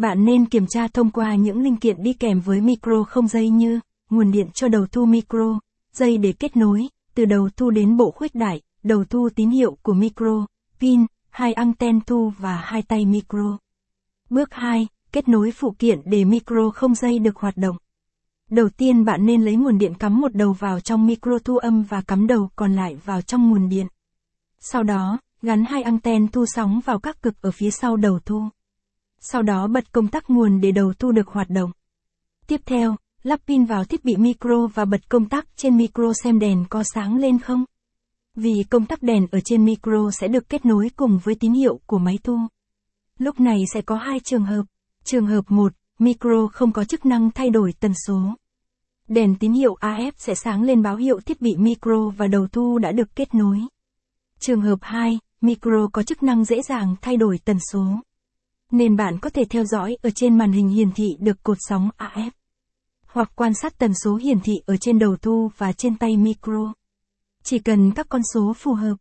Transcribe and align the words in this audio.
Bạn 0.00 0.24
nên 0.24 0.46
kiểm 0.46 0.66
tra 0.66 0.88
thông 0.88 1.10
qua 1.10 1.34
những 1.34 1.62
linh 1.62 1.76
kiện 1.76 2.02
đi 2.02 2.12
kèm 2.12 2.40
với 2.40 2.60
micro 2.60 3.02
không 3.02 3.28
dây 3.28 3.48
như 3.50 3.80
nguồn 4.10 4.30
điện 4.30 4.46
cho 4.54 4.68
đầu 4.68 4.86
thu 4.92 5.04
micro, 5.04 5.60
dây 5.92 6.18
để 6.18 6.32
kết 6.32 6.56
nối, 6.56 6.88
từ 7.14 7.24
đầu 7.24 7.48
thu 7.56 7.70
đến 7.70 7.96
bộ 7.96 8.10
khuếch 8.10 8.34
đại, 8.34 8.60
đầu 8.82 9.04
thu 9.04 9.28
tín 9.34 9.50
hiệu 9.50 9.76
của 9.82 9.92
micro, 9.92 10.46
pin, 10.80 11.06
hai 11.30 11.52
anten 11.52 12.00
thu 12.00 12.32
và 12.38 12.56
hai 12.56 12.82
tay 12.82 13.06
micro. 13.06 13.58
Bước 14.30 14.54
2, 14.54 14.86
kết 15.12 15.28
nối 15.28 15.50
phụ 15.50 15.74
kiện 15.78 16.00
để 16.04 16.24
micro 16.24 16.70
không 16.74 16.94
dây 16.94 17.18
được 17.18 17.36
hoạt 17.36 17.56
động. 17.56 17.76
Đầu 18.50 18.68
tiên 18.68 19.04
bạn 19.04 19.26
nên 19.26 19.44
lấy 19.44 19.56
nguồn 19.56 19.78
điện 19.78 19.94
cắm 19.94 20.20
một 20.20 20.34
đầu 20.34 20.52
vào 20.52 20.80
trong 20.80 21.06
micro 21.06 21.38
thu 21.44 21.56
âm 21.56 21.82
và 21.82 22.00
cắm 22.00 22.26
đầu 22.26 22.50
còn 22.56 22.72
lại 22.72 22.96
vào 23.04 23.22
trong 23.22 23.50
nguồn 23.50 23.68
điện. 23.68 23.86
Sau 24.60 24.82
đó, 24.82 25.18
gắn 25.42 25.64
hai 25.64 25.82
anten 25.82 26.28
thu 26.28 26.44
sóng 26.46 26.80
vào 26.84 26.98
các 26.98 27.22
cực 27.22 27.42
ở 27.42 27.50
phía 27.50 27.70
sau 27.70 27.96
đầu 27.96 28.18
thu. 28.24 28.48
Sau 29.20 29.42
đó 29.42 29.66
bật 29.66 29.92
công 29.92 30.08
tắc 30.08 30.30
nguồn 30.30 30.60
để 30.60 30.72
đầu 30.72 30.92
thu 30.98 31.12
được 31.12 31.28
hoạt 31.28 31.50
động. 31.50 31.70
Tiếp 32.46 32.60
theo, 32.66 32.96
lắp 33.22 33.40
pin 33.46 33.64
vào 33.64 33.84
thiết 33.84 34.04
bị 34.04 34.16
micro 34.16 34.66
và 34.74 34.84
bật 34.84 35.08
công 35.08 35.28
tắc 35.28 35.56
trên 35.56 35.76
micro 35.76 36.12
xem 36.12 36.38
đèn 36.38 36.64
có 36.70 36.82
sáng 36.94 37.16
lên 37.16 37.38
không. 37.38 37.64
Vì 38.36 38.64
công 38.70 38.86
tắc 38.86 39.02
đèn 39.02 39.26
ở 39.32 39.40
trên 39.44 39.64
micro 39.64 40.10
sẽ 40.10 40.28
được 40.28 40.48
kết 40.48 40.66
nối 40.66 40.90
cùng 40.96 41.18
với 41.24 41.34
tín 41.34 41.52
hiệu 41.52 41.80
của 41.86 41.98
máy 41.98 42.18
thu. 42.24 42.38
Lúc 43.18 43.40
này 43.40 43.58
sẽ 43.74 43.82
có 43.82 43.96
hai 43.96 44.20
trường 44.20 44.44
hợp. 44.44 44.62
Trường 45.04 45.26
hợp 45.26 45.44
1, 45.48 45.72
micro 45.98 46.46
không 46.52 46.72
có 46.72 46.84
chức 46.84 47.06
năng 47.06 47.30
thay 47.30 47.50
đổi 47.50 47.72
tần 47.80 47.92
số. 48.06 48.20
Đèn 49.08 49.34
tín 49.40 49.52
hiệu 49.52 49.74
AF 49.80 50.12
sẽ 50.16 50.34
sáng 50.34 50.62
lên 50.62 50.82
báo 50.82 50.96
hiệu 50.96 51.20
thiết 51.20 51.40
bị 51.40 51.56
micro 51.56 52.08
và 52.16 52.26
đầu 52.26 52.46
thu 52.52 52.78
đã 52.78 52.92
được 52.92 53.16
kết 53.16 53.34
nối. 53.34 53.58
Trường 54.40 54.60
hợp 54.60 54.78
2, 54.80 55.18
micro 55.40 55.88
có 55.92 56.02
chức 56.02 56.22
năng 56.22 56.44
dễ 56.44 56.62
dàng 56.62 56.94
thay 57.00 57.16
đổi 57.16 57.38
tần 57.44 57.56
số. 57.72 57.84
Nên 58.72 58.96
bạn 58.96 59.18
có 59.18 59.30
thể 59.30 59.44
theo 59.50 59.64
dõi 59.64 59.96
ở 60.02 60.10
trên 60.10 60.38
màn 60.38 60.52
hình 60.52 60.68
hiển 60.68 60.92
thị 60.92 61.16
được 61.20 61.42
cột 61.42 61.56
sóng 61.60 61.88
AF. 61.98 62.30
Hoặc 63.06 63.32
quan 63.34 63.54
sát 63.54 63.78
tần 63.78 63.92
số 64.04 64.16
hiển 64.16 64.40
thị 64.40 64.52
ở 64.66 64.76
trên 64.76 64.98
đầu 64.98 65.16
thu 65.16 65.50
và 65.56 65.72
trên 65.72 65.98
tay 65.98 66.16
micro. 66.16 66.72
Chỉ 67.42 67.58
cần 67.58 67.92
các 67.94 68.06
con 68.08 68.22
số 68.34 68.52
phù 68.56 68.74
hợp. 68.74 68.96